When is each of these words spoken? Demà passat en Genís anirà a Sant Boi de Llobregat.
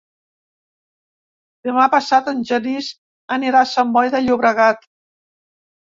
Demà 1.69 1.83
passat 1.95 2.31
en 2.33 2.41
Genís 2.53 2.89
anirà 3.39 3.61
a 3.61 3.69
Sant 3.75 3.93
Boi 3.99 4.11
de 4.17 4.23
Llobregat. 4.25 4.91